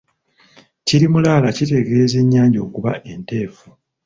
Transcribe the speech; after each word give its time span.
Kiri 0.85 1.07
mulaala 1.13 1.49
kitegeeza 1.57 2.15
ennyanja 2.23 2.59
okuba 2.67 2.91
enteefu. 3.11 3.67